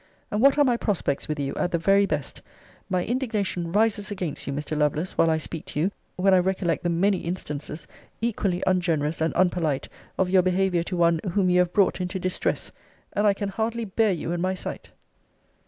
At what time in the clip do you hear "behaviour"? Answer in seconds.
10.41-10.81